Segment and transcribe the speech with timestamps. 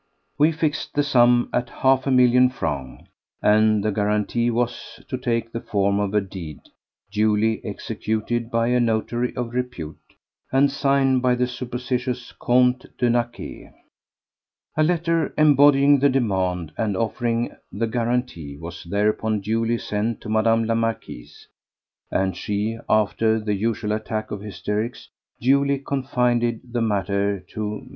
[0.39, 3.03] We fixed the sum at half a million francs,
[3.39, 6.57] and the guarantee was to take the form of a deed
[7.11, 9.99] duly executed by a notary of repute
[10.51, 13.71] and signed by the supposititious Comte de Naquet.
[14.75, 20.63] A letter embodying the demand and offering the guarantee was thereupon duly sent to Mme.
[20.65, 21.47] la Marquise,
[22.09, 25.09] and she, after the usual attack of hysterics,
[25.39, 27.89] duly confided the matter to M.